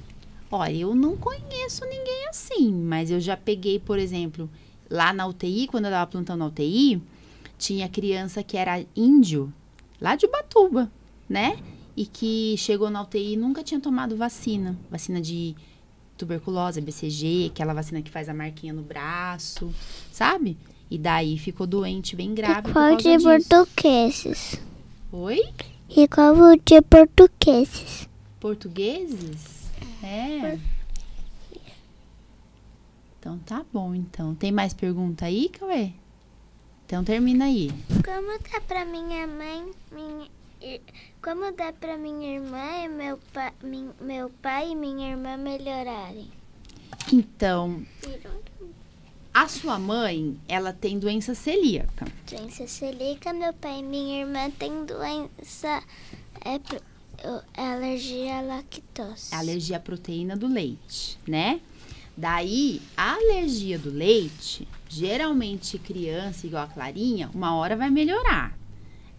Olha, 0.51 0.77
eu 0.77 0.95
não 0.95 1.17
conheço 1.17 1.85
ninguém 1.85 2.29
assim, 2.29 2.73
mas 2.73 3.11
eu 3.11 3.21
já 3.21 3.37
peguei, 3.37 3.79
por 3.79 3.99
exemplo, 3.99 4.49
lá 4.91 5.13
na 5.13 5.27
UTI, 5.27 5.67
quando 5.67 5.87
eu 5.87 5.91
tava 5.91 6.11
plantando 6.11 6.39
na 6.39 6.47
UTI, 6.47 7.03
tinha 7.59 7.89
criança 7.89 8.43
que 8.43 8.57
era 8.57 8.85
índio, 8.95 9.53
lá 10.01 10.15
de 10.15 10.27
Ubatuba, 10.27 10.91
né? 11.29 11.59
E 11.97 12.07
que 12.07 12.55
chegou 12.59 12.91
na 12.91 13.03
UTI 13.03 13.33
e 13.33 13.37
nunca 13.37 13.63
tinha 13.63 13.81
tomado 13.81 14.17
vacina. 14.17 14.79
Vacina 14.91 15.21
de 15.21 15.57
tuberculose, 16.17 16.81
BCG, 16.81 17.51
aquela 17.53 17.75
vacina 17.75 18.03
que 18.03 18.11
faz 18.11 18.29
a 18.29 18.35
marquinha 18.35 18.73
no 18.73 18.83
braço, 18.83 19.73
sabe? 20.13 20.57
E 20.91 20.97
daí 20.99 21.37
ficou 21.39 21.67
doente 21.67 22.15
bem 22.15 22.35
grave 22.35 22.63
por 22.63 22.73
Qual 22.73 22.97
de 22.97 23.19
portugueses? 23.23 24.61
Oi? 25.13 25.41
E 25.89 26.07
qual 26.09 26.35
de 26.65 26.83
portugueses? 26.83 28.09
Portugueses? 28.41 29.67
É. 30.03 30.59
Então 33.19 33.39
tá 33.41 33.65
bom, 33.73 33.95
então. 33.95 34.35
Tem 34.35 34.53
mais 34.53 34.73
pergunta 34.73 35.25
aí, 35.25 35.49
Cauê? 35.49 35.91
Então 36.87 37.03
termina 37.03 37.47
aí. 37.47 37.71
Como 38.05 38.39
dá 38.39 38.61
pra 38.61 38.85
minha 38.85 39.27
mãe, 39.27 39.69
minha, 39.91 40.81
como 41.21 41.51
dá 41.53 41.73
pra 41.73 41.97
minha 41.99 42.37
irmã 42.37 42.85
e 42.85 42.89
meu, 42.89 43.19
pa, 43.33 43.53
min- 43.63 43.91
meu 44.01 44.31
pai 44.41 44.71
e 44.71 44.77
minha 44.77 45.11
irmã 45.11 45.37
melhorarem? 45.37 46.31
Então, 47.13 47.85
a 49.37 49.49
sua 49.49 49.79
mãe, 49.79 50.35
ela 50.49 50.73
tem 50.73 50.99
doença 50.99 51.35
celíaca. 51.35 52.07
Doença 52.27 52.67
celíaca, 52.67 53.35
meu 53.35 53.53
pai 53.53 53.81
e 53.81 53.83
minha 53.83 54.23
irmã 54.23 54.51
têm 54.51 54.87
doença, 54.87 55.83
é, 56.43 56.59
é 57.53 57.69
alergia 57.75 58.39
à 58.39 58.41
lactose. 58.41 59.35
Alergia 59.35 59.77
à 59.77 59.81
proteína 59.81 60.39
do 60.39 60.47
leite, 60.47 61.19
né? 61.29 61.61
Daí, 62.17 62.81
a 62.97 63.13
alergia 63.13 63.79
do 63.79 63.91
leite, 63.91 64.67
geralmente 64.89 65.79
criança 65.79 66.47
igual 66.47 66.65
a 66.65 66.69
Clarinha, 66.69 67.31
uma 67.35 67.55
hora 67.57 67.77
vai 67.77 67.91
melhorar. 67.91 68.57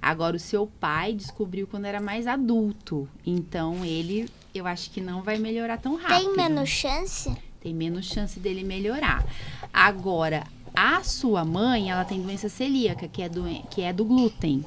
Agora, 0.01 0.35
o 0.35 0.39
seu 0.39 0.65
pai 0.65 1.13
descobriu 1.13 1.67
quando 1.67 1.85
era 1.85 2.01
mais 2.01 2.25
adulto. 2.25 3.07
Então, 3.23 3.85
ele, 3.85 4.27
eu 4.51 4.65
acho 4.65 4.89
que 4.89 4.99
não 4.99 5.21
vai 5.21 5.37
melhorar 5.37 5.77
tão 5.77 5.95
rápido. 5.95 6.33
Tem 6.33 6.35
menos 6.35 6.69
chance? 6.69 7.31
Tem 7.61 7.73
menos 7.73 8.05
chance 8.05 8.39
dele 8.39 8.63
melhorar. 8.63 9.25
Agora, 9.73 10.43
a 10.75 11.03
sua 11.03 11.43
mãe, 11.43 11.89
ela 11.89 12.05
tem 12.05 12.21
doença 12.21 12.49
celíaca, 12.49 13.07
que 13.07 13.21
é, 13.21 13.29
doen 13.29 13.63
que 13.69 13.81
é 13.81 13.91
do 13.91 14.05
glúten. 14.05 14.63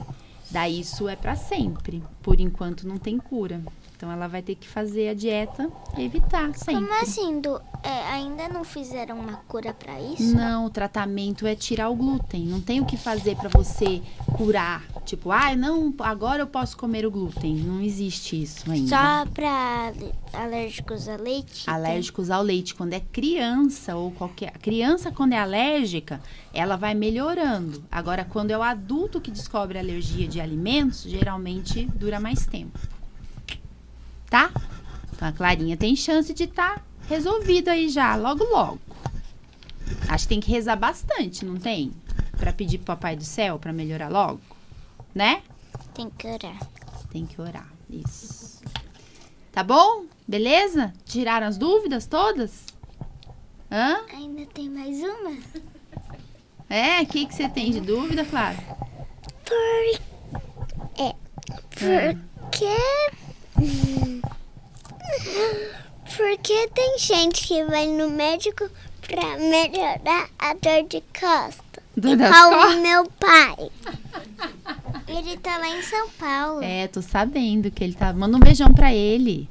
Daí 0.50 0.80
isso 0.80 1.08
é 1.08 1.14
pra 1.14 1.36
sempre. 1.36 2.02
Por 2.22 2.40
enquanto 2.40 2.86
não 2.86 2.98
tem 2.98 3.18
cura. 3.18 3.62
Então 3.96 4.10
ela 4.10 4.26
vai 4.26 4.42
ter 4.42 4.54
que 4.54 4.66
fazer 4.66 5.10
a 5.10 5.14
dieta 5.14 5.70
evitar 5.96 6.54
sempre. 6.54 6.86
Como 6.86 7.02
assim? 7.02 7.40
Do, 7.40 7.60
é, 7.82 8.08
ainda 8.12 8.48
não 8.48 8.62
fizeram 8.64 9.18
uma 9.18 9.34
cura 9.48 9.72
pra 9.72 10.00
isso? 10.00 10.34
Não, 10.34 10.66
o 10.66 10.70
tratamento 10.70 11.46
é 11.46 11.54
tirar 11.54 11.88
o 11.88 11.94
glúten. 11.96 12.46
Não 12.46 12.60
tem 12.60 12.80
o 12.80 12.84
que 12.84 12.96
fazer 12.96 13.36
pra 13.36 13.48
você 13.48 14.02
curar. 14.36 14.84
Tipo, 15.04 15.30
ah, 15.32 15.56
não, 15.56 15.92
agora 16.00 16.42
eu 16.42 16.46
posso 16.46 16.76
comer 16.76 17.06
o 17.06 17.10
glúten. 17.10 17.54
Não 17.56 17.80
existe 17.80 18.42
isso 18.42 18.70
ainda. 18.70 18.88
Só 18.88 19.26
pra 19.32 19.88
ale- 19.88 20.12
alérgicos 20.32 21.08
a 21.08 21.16
leite? 21.16 21.68
alérgicos 21.68 22.30
ao 22.30 22.42
leite. 22.42 22.74
Quando 22.74 22.92
é 22.92 23.00
criança 23.00 23.96
ou 23.96 24.10
qualquer. 24.12 24.52
Criança, 24.58 25.10
quando 25.10 25.32
é 25.32 25.38
alérgica, 25.38 26.20
ela 26.52 26.76
vai 26.76 26.94
melhorando. 26.94 27.82
Agora, 27.90 28.24
quando 28.24 28.50
é 28.50 28.58
o 28.58 28.62
adulto 28.62 29.20
que 29.20 29.30
descobre 29.30 29.78
alergia 29.78 30.28
de 30.28 30.40
alimentos, 30.40 31.02
geralmente 31.02 31.86
dura 31.94 32.20
mais 32.20 32.46
tempo. 32.46 32.78
Tá? 34.28 34.50
Então 35.12 35.26
a 35.28 35.32
Clarinha 35.32 35.76
tem 35.76 35.96
chance 35.96 36.32
de 36.32 36.44
estar 36.44 36.84
resolvido 37.10 37.68
aí 37.68 37.88
já, 37.88 38.14
logo, 38.14 38.44
logo. 38.44 38.78
Acho 40.08 40.24
que 40.24 40.28
tem 40.28 40.40
que 40.40 40.50
rezar 40.50 40.76
bastante, 40.76 41.44
não 41.44 41.56
tem? 41.56 41.92
Pra 42.38 42.52
pedir 42.52 42.78
pro 42.78 42.86
Papai 42.86 43.16
do 43.16 43.24
Céu 43.24 43.58
pra 43.58 43.72
melhorar 43.72 44.08
logo, 44.08 44.40
né? 45.12 45.42
Tem 45.92 46.08
que 46.08 46.26
orar. 46.28 46.60
Tem 47.10 47.26
que 47.26 47.40
orar. 47.40 47.68
Isso. 47.90 48.62
Tá 49.50 49.64
bom? 49.64 50.04
Beleza? 50.26 50.92
Tiraram 51.04 51.48
as 51.48 51.58
dúvidas 51.58 52.06
todas? 52.06 52.64
Hã? 53.70 54.00
Ainda 54.14 54.46
tem 54.46 54.70
mais 54.70 55.00
uma? 55.00 55.36
É? 56.68 57.02
O 57.02 57.06
que, 57.06 57.26
que 57.26 57.34
você 57.34 57.48
tem 57.48 57.72
de 57.72 57.80
dúvida, 57.80 58.24
Clara? 58.24 58.56
Por, 59.44 60.00
é, 60.96 61.14
porque. 61.70 62.76
Hum, 63.58 64.20
Porque 66.20 66.68
tem 66.74 66.98
gente 66.98 67.48
que 67.48 67.64
vai 67.64 67.86
no 67.86 68.10
médico 68.10 68.68
pra 69.00 69.38
melhorar 69.38 70.28
a 70.38 70.52
dor 70.52 70.86
de 70.86 71.02
costa. 71.18 71.82
Dor 71.96 72.14
das 72.14 72.30
costas? 72.30 72.74
o 72.74 72.80
meu 72.82 73.06
pai. 73.12 73.70
Ele 75.08 75.38
tá 75.38 75.56
lá 75.56 75.68
em 75.70 75.82
São 75.82 76.10
Paulo. 76.10 76.62
É, 76.62 76.86
tô 76.88 77.00
sabendo 77.00 77.70
que 77.70 77.82
ele 77.82 77.94
tá. 77.94 78.12
Manda 78.12 78.36
um 78.36 78.40
beijão 78.40 78.70
pra 78.70 78.92
ele. 78.92 79.48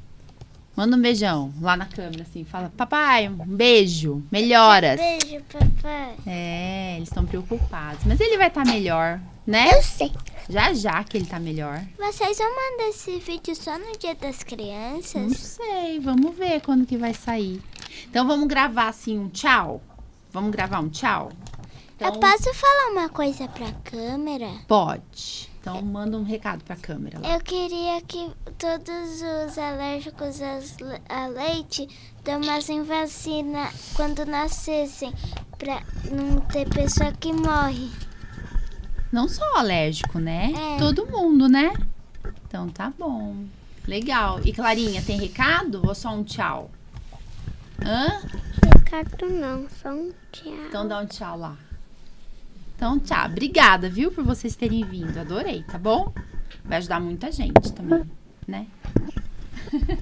Manda 0.75 0.95
um 0.95 1.01
beijão 1.01 1.51
lá 1.59 1.75
na 1.75 1.87
câmera, 1.87 2.21
assim. 2.21 2.45
Fala, 2.45 2.71
papai, 2.77 3.27
um 3.27 3.33
beijo. 3.47 4.21
Melhoras. 4.31 4.99
Beijo, 4.99 5.43
papai. 5.51 6.13
É, 6.27 6.97
eles 6.97 7.09
estão 7.09 7.25
preocupados. 7.25 8.05
Mas 8.05 8.19
ele 8.19 8.37
vai 8.37 8.47
estar 8.47 8.63
melhor, 8.63 9.19
né? 9.45 9.71
Eu 9.73 9.81
sei. 9.81 10.11
Já 10.49 10.73
já 10.73 11.03
que 11.03 11.15
ele 11.17 11.27
tá 11.27 11.39
melhor. 11.39 11.79
Vocês 11.97 12.37
vão 12.39 12.49
mandar 12.49 12.89
esse 12.89 13.19
vídeo 13.19 13.55
só 13.55 13.77
no 13.77 13.95
dia 13.97 14.15
das 14.15 14.39
Não 14.39 14.45
crianças? 14.45 15.37
sei, 15.37 15.99
vamos 15.99 16.35
ver 16.35 16.59
quando 16.61 16.87
que 16.87 16.97
vai 16.97 17.13
sair. 17.13 17.61
Então 18.09 18.27
vamos 18.27 18.47
gravar 18.47 18.87
assim 18.89 19.19
um 19.19 19.29
tchau. 19.29 19.79
Vamos 20.31 20.51
gravar 20.51 20.79
um 20.79 20.89
tchau? 20.89 21.31
Então, 21.95 22.13
Eu 22.13 22.19
posso 22.19 22.53
falar 22.53 22.91
uma 22.91 23.09
coisa 23.09 23.47
pra 23.47 23.71
câmera? 23.83 24.49
Pode. 24.67 25.49
Então 25.61 25.81
manda 25.81 26.17
um 26.17 26.23
recado 26.23 26.63
pra 26.63 26.75
câmera 26.75 27.19
lá. 27.19 27.35
Eu 27.35 27.41
queria 27.41 28.01
que 28.01 28.31
todos 28.57 29.21
os 29.21 29.57
alérgicos 29.57 30.39
a 31.09 31.27
leite 31.27 31.87
tomassem 32.23 32.81
vacina 32.83 33.69
quando 33.93 34.25
nascessem, 34.25 35.13
pra 35.57 35.83
não 36.09 36.39
ter 36.41 36.67
pessoa 36.69 37.11
que 37.11 37.33
morre. 37.33 37.89
Não 39.11 39.27
só 39.27 39.43
alérgico, 39.57 40.19
né? 40.19 40.53
É. 40.55 40.77
Todo 40.77 41.05
mundo, 41.07 41.47
né? 41.47 41.73
Então 42.47 42.69
tá 42.69 42.91
bom. 42.97 43.45
Legal. 43.87 44.39
E 44.45 44.53
Clarinha, 44.53 45.01
tem 45.01 45.17
recado 45.17 45.81
ou 45.85 45.95
só 45.95 46.09
um 46.13 46.23
tchau? 46.23 46.69
Hã? 47.83 48.21
Ricardo 48.77 49.29
não, 49.29 49.67
só 49.81 49.89
um 49.89 50.11
tchau. 50.31 50.53
Então 50.67 50.87
dá 50.87 50.99
um 50.99 51.05
tchau 51.05 51.37
lá. 51.37 51.57
Então, 52.75 52.97
tchau. 52.97 53.25
Obrigada, 53.25 53.89
viu, 53.89 54.09
por 54.09 54.23
vocês 54.23 54.55
terem 54.55 54.85
vindo. 54.85 55.17
Adorei, 55.17 55.63
tá 55.63 55.77
bom? 55.77 56.13
Vai 56.63 56.77
ajudar 56.77 57.01
muita 57.01 57.29
gente 57.29 57.73
também, 57.73 58.09
né? 58.47 58.67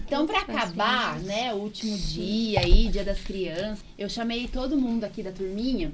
Então, 0.05 0.25
pra 0.25 0.39
acabar, 0.39 1.19
né, 1.19 1.53
o 1.53 1.57
último 1.57 1.97
dia 1.97 2.61
aí, 2.61 2.87
dia 2.87 3.03
das 3.03 3.19
crianças, 3.19 3.83
eu 3.97 4.07
chamei 4.07 4.47
todo 4.47 4.77
mundo 4.77 5.03
aqui 5.03 5.21
da 5.21 5.29
turminha 5.29 5.91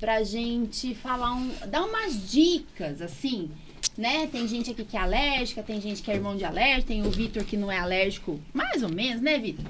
pra 0.00 0.22
gente 0.24 0.94
falar 0.94 1.32
um, 1.34 1.52
dar 1.68 1.84
umas 1.84 2.30
dicas, 2.30 3.02
assim, 3.02 3.50
né? 3.96 4.26
Tem 4.26 4.48
gente 4.48 4.70
aqui 4.70 4.84
que 4.84 4.96
é 4.96 5.00
alérgica, 5.00 5.62
tem 5.62 5.80
gente 5.80 6.02
que 6.02 6.10
é 6.10 6.14
irmão 6.14 6.36
de 6.36 6.44
alérgico, 6.44 6.88
tem 6.88 7.06
o 7.06 7.10
Vitor 7.10 7.44
que 7.44 7.56
não 7.56 7.70
é 7.70 7.78
alérgico, 7.78 8.40
mais 8.54 8.82
ou 8.82 8.88
menos, 8.88 9.20
né, 9.20 9.38
Vitor? 9.38 9.64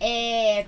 É, 0.00 0.66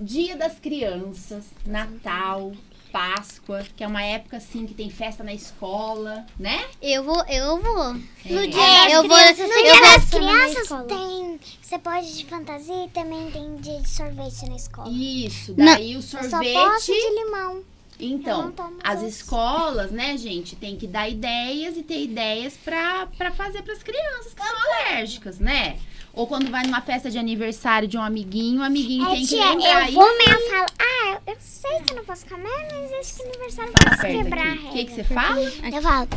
Dia 0.00 0.36
das 0.36 0.60
Crianças, 0.60 1.44
Natal, 1.66 2.52
Páscoa, 2.92 3.66
que 3.76 3.82
é 3.82 3.86
uma 3.86 4.02
época 4.02 4.36
assim 4.36 4.64
que 4.64 4.74
tem 4.74 4.88
festa 4.88 5.24
na 5.24 5.34
escola, 5.34 6.24
né? 6.38 6.64
Eu 6.80 7.02
vou, 7.02 7.20
eu 7.26 7.60
vou. 7.60 7.94
No 7.94 8.38
É, 8.38 8.94
eu 8.94 9.06
vou, 9.06 9.18
No 9.18 9.34
dia 9.34 9.80
das 9.82 10.04
crianças 10.08 10.86
tem. 10.86 11.40
Você 11.60 11.78
pode 11.78 12.16
de 12.16 12.24
fantasia 12.26 12.84
e 12.84 12.88
também 12.88 13.30
tem 13.30 13.56
dia 13.56 13.80
de 13.80 13.88
sorvete 13.88 14.48
na 14.48 14.56
escola. 14.56 14.88
Isso, 14.88 15.54
Não. 15.56 15.66
daí 15.66 15.96
o 15.96 15.98
Eu 15.98 16.02
só 16.02 16.22
sorvete. 16.22 16.54
posso 16.54 16.92
de 16.92 17.24
limão. 17.24 17.62
Então, 18.00 18.42
não 18.44 18.52
tomo 18.52 18.76
as 18.82 19.02
escolas, 19.02 19.90
né, 19.90 20.16
gente, 20.16 20.54
tem 20.54 20.76
que 20.76 20.86
dar 20.86 21.08
ideias 21.08 21.76
e 21.76 21.82
ter 21.82 22.00
ideias 22.02 22.56
pra, 22.56 23.08
pra 23.18 23.32
fazer 23.32 23.62
pras 23.62 23.82
crianças 23.82 24.32
que 24.32 24.42
são 24.42 24.56
alérgicas, 24.56 25.38
né? 25.38 25.78
Ou 26.12 26.26
quando 26.26 26.50
vai 26.50 26.64
numa 26.64 26.80
festa 26.80 27.10
de 27.10 27.18
aniversário 27.18 27.86
de 27.86 27.96
um 27.96 28.02
amiguinho, 28.02 28.60
o 28.60 28.64
amiguinho 28.64 29.04
É, 29.06 29.10
tem 29.10 29.20
que 29.20 29.26
tia, 29.28 29.50
lembrar 29.50 29.88
eu 29.88 29.94
vou 29.94 30.18
mesmo 30.18 30.50
falar. 30.50 30.66
Ah, 30.80 31.20
eu 31.26 31.36
sei 31.38 31.80
que 31.80 31.92
eu 31.92 31.96
não 31.96 32.04
posso 32.04 32.26
comer, 32.26 32.68
mas 32.72 32.92
acho 32.92 33.16
que 33.16 33.22
aniversário 33.22 33.72
Fala 33.72 33.90
posso 33.90 34.02
perto 34.02 34.24
quebrar. 34.24 34.56
O 34.56 34.72
que, 34.72 34.84
que 34.84 34.92
você 34.92 35.04
fala? 35.04 35.40
Eu 35.40 35.82
falo. 35.82 36.08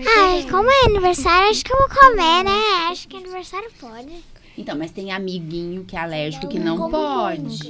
Ah, 0.00 0.50
como 0.50 0.70
é 0.70 0.84
aniversário, 0.86 1.50
acho 1.50 1.64
que 1.64 1.72
eu 1.72 1.78
vou 1.78 1.88
comer, 1.88 2.44
né? 2.44 2.88
Acho 2.90 3.06
que 3.06 3.16
aniversário 3.16 3.70
pode. 3.78 4.24
Então, 4.56 4.76
mas 4.76 4.90
tem 4.90 5.12
amiguinho 5.12 5.84
que 5.84 5.96
é 5.96 6.00
alérgico 6.00 6.48
que 6.48 6.58
não 6.58 6.90
pode. 6.90 7.68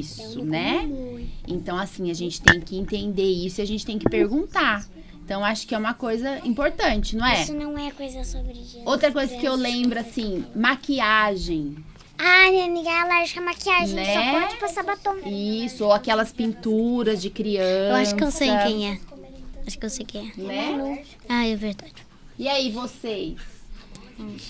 Isso, 0.00 0.44
né? 0.44 0.88
Então, 1.52 1.76
assim, 1.78 2.10
a 2.10 2.14
gente 2.14 2.40
tem 2.40 2.60
que 2.60 2.76
entender 2.76 3.30
isso 3.30 3.60
e 3.60 3.62
a 3.62 3.66
gente 3.66 3.84
tem 3.84 3.98
que 3.98 4.08
perguntar. 4.08 4.86
Então, 5.24 5.44
acho 5.44 5.66
que 5.66 5.74
é 5.74 5.78
uma 5.78 5.94
coisa 5.94 6.40
importante, 6.44 7.16
não 7.16 7.26
é? 7.26 7.42
Isso 7.42 7.54
não 7.54 7.78
é 7.78 7.90
coisa 7.92 8.24
sobre 8.24 8.54
dia. 8.54 8.82
Outra 8.84 9.12
coisa 9.12 9.36
que 9.36 9.46
eu 9.46 9.54
lembro, 9.54 9.98
assim, 9.98 10.44
maquiagem. 10.54 11.76
Ah, 12.18 12.50
minha 12.50 12.66
amiga 12.66 12.88
é 12.88 13.00
alérgica 13.00 13.40
à 13.40 13.44
maquiagem. 13.44 13.94
Né? 13.94 14.14
Só 14.14 14.40
pode 14.40 14.56
passar 14.56 14.84
batom. 14.84 15.16
Isso, 15.26 15.84
ou 15.84 15.92
aquelas 15.92 16.32
pinturas 16.32 17.22
de 17.22 17.30
criança. 17.30 17.88
Eu 17.88 17.94
acho 17.96 18.14
que 18.14 18.24
eu 18.24 18.30
sei 18.30 18.48
quem 18.66 18.90
é. 18.90 19.00
Acho 19.66 19.78
que 19.78 19.86
eu 19.86 19.90
sei 19.90 20.04
quem 20.04 20.32
é. 20.36 20.40
Né? 20.40 21.04
Ah, 21.28 21.46
é 21.46 21.56
verdade. 21.56 21.94
E 22.38 22.48
aí, 22.48 22.70
vocês? 22.70 23.36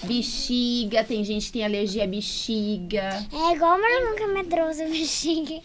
Bexiga, 0.04 1.04
tem 1.04 1.24
gente 1.24 1.46
que 1.46 1.52
tem 1.52 1.64
alergia 1.64 2.04
à 2.04 2.06
bexiga. 2.06 3.26
É 3.32 3.54
igual 3.54 3.78
uma 3.78 4.10
nunca 4.10 4.26
medrosa, 4.28 4.84
bexiga. 4.86 5.54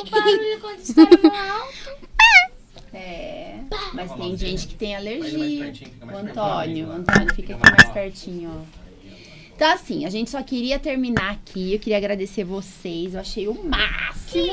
O 0.00 0.10
barulho 0.10 0.60
quando 0.62 0.78
estoura 0.78 1.10
no 1.22 1.30
alto. 1.30 2.14
É, 2.94 3.56
mas 3.92 4.12
tem 4.12 4.36
gente 4.36 4.68
que 4.68 4.74
tem 4.76 4.96
alergia. 4.96 5.72
O. 6.00 6.16
Antônio, 6.16 6.88
o 6.88 6.92
Antônio 6.92 7.34
fica 7.34 7.54
aqui 7.54 7.70
mais 7.70 7.90
pertinho, 7.90 8.50
ó. 8.50 8.84
Então, 9.54 9.70
assim, 9.72 10.04
a 10.04 10.10
gente 10.10 10.30
só 10.30 10.42
queria 10.42 10.78
terminar 10.78 11.32
aqui. 11.32 11.74
Eu 11.74 11.78
queria 11.78 11.98
agradecer 11.98 12.44
vocês. 12.44 13.14
Eu 13.14 13.20
achei 13.20 13.46
o 13.46 13.54
máximo. 13.64 14.52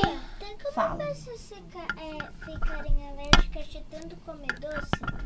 como 0.62 0.74
Fala. 0.74 0.94
pessoas 0.96 1.40
fica- 1.40 1.86
é, 2.00 2.44
ficarem 2.44 2.94
alérgicas 3.08 3.66
de 3.66 3.80
tanto 3.90 4.16
comer 4.24 4.52
doce? 4.60 5.22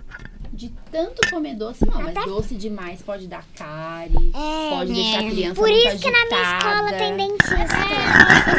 De 0.52 0.68
tanto 0.90 1.28
comer 1.30 1.54
doce, 1.56 1.84
não, 1.86 2.00
mas 2.02 2.14
doce 2.24 2.54
demais 2.54 3.02
pode 3.02 3.26
dar 3.28 3.44
cárie, 3.56 4.32
É, 4.34 4.70
pode 4.70 4.92
deixar 4.94 5.20
a 5.20 5.30
criança 5.30 5.54
Por 5.54 5.68
muito 5.68 5.88
isso 5.88 5.98
que 5.98 6.10
na 6.10 6.24
minha 6.26 6.56
escola 6.56 6.80
agitada. 6.80 6.96
tem 6.98 7.16
dentista. 7.16 7.56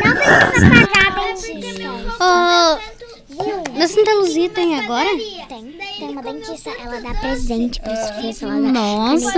Não 0.05 0.15
precisa 0.15 0.69
pagar 0.69 1.15
dentista. 1.15 1.89
Ô, 2.23 3.77
na 3.79 3.87
Santa 3.87 4.13
Luzia 4.15 4.49
tem 4.49 4.79
agora? 4.79 5.09
Tem, 5.47 5.76
tem 5.97 6.09
uma 6.09 6.21
dentista, 6.21 6.69
ela 6.69 7.01
dá 7.01 7.13
presente 7.15 7.79
para 7.81 7.93
as 7.93 8.11
crianças. 8.17 8.43
Ela 8.43 8.61
dá 8.61 8.71
Nossa. 8.71 9.29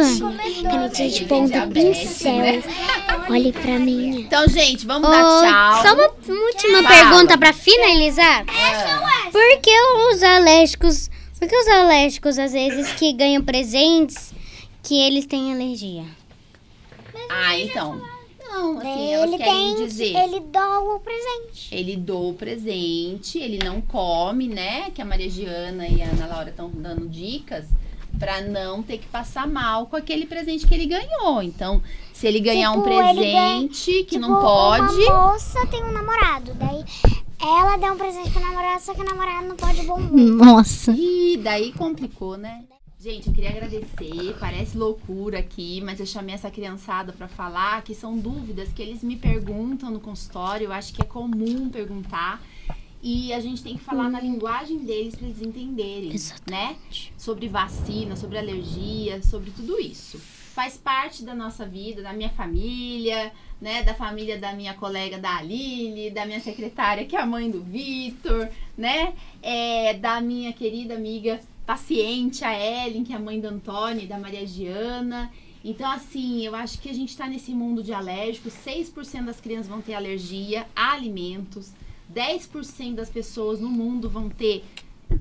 canetinha 0.64 1.10
de 1.10 1.20
Tem 1.20 1.28
ponta, 1.28 1.68
pincel. 1.68 2.64
Olhe 3.30 3.52
pra 3.54 3.80
mim. 3.80 4.22
Então, 4.22 4.48
gente, 4.48 4.86
vamos 4.86 5.08
Ô, 5.08 5.12
dar 5.12 5.24
tchau. 5.24 5.84
Só 5.84 5.94
uma 5.96 6.04
última 6.46 6.84
Fala. 6.84 6.88
pergunta 6.90 7.38
pra 7.38 7.54
finalizar. 7.54 8.46
Por 9.32 9.62
que 9.62 9.72
os 10.14 10.24
alérgicos, 10.24 11.10
por 11.40 11.48
que 11.48 11.56
os 11.56 11.68
alérgicos 11.68 12.38
às 12.40 12.52
vezes 12.52 12.92
que 12.94 13.14
ganham 13.14 13.44
presentes 13.44 14.34
que 14.84 15.00
eles 15.00 15.26
têm 15.26 15.54
alergia? 15.54 16.04
Ah, 17.30 17.58
então. 17.58 18.02
Não, 18.52 18.78
assim, 18.80 19.14
elas 19.14 19.30
Ele 19.30 19.38
querem 19.38 19.76
tem, 19.76 19.86
dizer. 19.88 20.16
ele 20.16 20.40
doa 20.42 20.96
o 20.96 21.00
presente. 21.00 21.74
Ele 21.74 21.96
doa 21.96 22.30
o 22.30 22.34
presente, 22.34 23.38
ele 23.38 23.60
não 23.64 23.80
come, 23.82 24.48
né? 24.48 24.90
Que 24.92 25.02
a 25.02 25.06
Maria 25.06 25.30
Giana 25.30 25.88
e 25.88 26.02
a 26.02 26.08
Ana 26.10 26.28
Laura 26.28 26.50
estão 26.50 26.70
dando 26.70 27.08
dicas 27.08 27.66
pra 28.18 28.42
não 28.42 28.82
ter 28.84 28.98
que 28.98 29.08
passar 29.08 29.48
mal 29.48 29.86
com 29.86 29.96
aquele 29.96 30.26
presente 30.26 30.66
que 30.68 30.74
ele 30.74 30.88
ganhou. 30.88 31.42
Então, 31.44 31.82
se 32.12 32.28
ele 32.28 32.40
ganhar 32.40 32.72
um 32.72 32.82
Tipo, 32.84 32.90
ganha- 32.90 33.14
presente 33.14 33.92
que 34.04 34.16
Tipo, 34.18 34.22
não 34.22 34.42
pode. 34.42 34.96
Uma 35.04 35.28
moça 35.32 35.66
tem 35.68 35.84
um 35.84 35.92
namorado, 35.92 36.54
daí 36.56 36.84
ela 37.42 37.78
deu 37.78 37.94
um 37.94 37.98
presente 37.98 38.32
pro 38.32 38.42
namorado, 38.42 38.82
só 38.82 38.94
que 38.94 39.02
o 39.02 39.06
namorado 39.06 39.48
não 39.48 39.56
pode 39.56 39.82
bombom. 39.84 40.10
Nossa. 40.44 40.92
Ih, 40.92 41.38
daí 41.38 41.72
complicou, 41.72 42.36
né? 42.36 42.64
Gente, 43.02 43.28
eu 43.28 43.34
queria 43.34 43.52
agradecer. 43.52 44.36
Parece 44.42 44.78
loucura 44.78 45.40
aqui, 45.40 45.80
mas 45.80 46.02
eu 46.02 46.06
chamei 46.06 46.36
essa 46.36 46.52
criançada 46.52 47.14
pra 47.14 47.30
falar 47.30 47.82
que 47.82 47.96
são 47.96 48.18
dúvidas 48.18 48.74
que 48.74 48.82
eles 48.82 49.02
me 49.02 49.16
perguntam 49.16 49.90
no 49.90 50.02
consultório. 50.02 50.66
Eu 50.66 50.74
acho 50.74 50.94
que 50.94 51.02
é 51.02 51.06
comum 51.06 51.70
perguntar. 51.70 52.44
E 53.02 53.32
a 53.32 53.40
gente 53.40 53.64
tem 53.64 53.78
que 53.78 53.84
falar 53.86 54.10
na 54.10 54.20
linguagem 54.20 54.80
deles 54.80 55.16
pra 55.16 55.28
eles 55.28 55.42
entenderem, 55.42 56.14
né? 56.52 56.76
Sobre 57.18 57.48
vacina, 57.48 58.18
sobre 58.18 58.38
alergia, 58.38 59.24
sobre 59.24 59.52
tudo 59.52 59.80
isso. 59.80 60.18
Faz 60.54 60.76
parte 60.76 61.24
da 61.24 61.34
nossa 61.34 61.66
vida, 61.66 62.02
da 62.02 62.12
minha 62.12 62.30
família, 62.32 63.32
né? 63.62 63.82
Da 63.82 63.94
família 63.94 64.38
da 64.38 64.52
minha 64.52 64.74
colega 64.74 65.18
da 65.18 65.38
Aline, 65.38 66.12
da 66.12 66.26
minha 66.26 66.42
secretária, 66.42 67.06
que 67.06 67.16
é 67.16 67.22
a 67.22 67.26
mãe 67.26 67.50
do 67.50 67.64
Vitor, 67.64 68.50
né? 68.78 69.14
É, 69.42 69.94
da 69.94 70.20
minha 70.20 70.52
querida 70.52 70.96
amiga 70.96 71.40
paciente, 71.70 72.44
a 72.44 72.52
Ellen, 72.52 73.04
que 73.04 73.14
é 73.14 73.16
a 73.16 73.20
mãe 73.20 73.40
do 73.40 73.48
Antônio 73.48 74.04
e 74.04 74.08
da 74.08 74.18
Maria 74.18 74.44
Giana. 74.48 75.32
Então, 75.64 75.88
assim, 75.92 76.44
eu 76.44 76.56
acho 76.56 76.80
que 76.80 76.90
a 76.90 76.94
gente 76.94 77.16
tá 77.16 77.28
nesse 77.28 77.52
mundo 77.52 77.84
de 77.84 77.94
alérgicos. 77.94 78.54
6% 78.66 79.26
das 79.26 79.40
crianças 79.40 79.68
vão 79.68 79.80
ter 79.80 79.94
alergia 79.94 80.66
a 80.76 80.94
alimentos. 80.94 81.72
10% 82.12 82.96
das 82.96 83.12
pessoas 83.12 83.60
no 83.60 83.70
mundo 83.70 84.10
vão 84.10 84.30
ter 84.30 84.66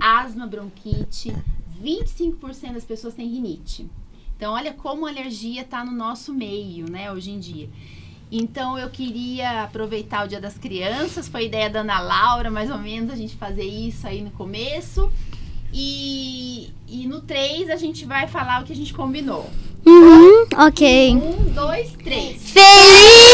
asma, 0.01 0.47
bronquite. 0.47 1.37
25% 1.85 2.73
das 2.73 2.85
pessoas 2.85 3.13
têm 3.13 3.29
rinite. 3.29 3.87
Então, 4.35 4.55
olha 4.55 4.73
como 4.73 5.05
a 5.05 5.11
alergia 5.11 5.65
tá 5.65 5.85
no 5.85 5.93
nosso 5.93 6.33
meio, 6.33 6.91
né, 6.91 7.13
hoje 7.13 7.31
em 7.31 7.39
dia. 7.39 7.69
Então, 8.33 8.79
eu 8.79 8.89
queria 8.89 9.65
aproveitar 9.65 10.25
o 10.25 10.29
Dia 10.29 10.41
das 10.41 10.57
Crianças. 10.57 11.29
Foi 11.29 11.45
ideia 11.45 11.69
da 11.69 11.81
Ana 11.81 12.01
Laura, 12.01 12.51
mais 12.51 12.71
ou 12.71 12.79
menos, 12.79 13.11
a 13.11 13.17
gente 13.17 13.37
fazer 13.37 13.65
isso 13.65 14.07
aí 14.07 14.23
no 14.23 14.31
começo. 14.31 15.13
E, 15.73 16.71
e 16.89 17.07
no 17.07 17.21
3 17.21 17.71
a 17.71 17.77
gente 17.77 18.05
vai 18.05 18.27
falar 18.27 18.63
o 18.63 18.65
que 18.65 18.73
a 18.73 18.77
gente 18.77 18.95
combinou. 18.95 19.49
Uhum, 19.87 20.47
ok. 20.57 21.15
Um, 21.15 21.53
dois, 21.55 21.93
três. 22.03 22.51
Feliz 22.51 23.28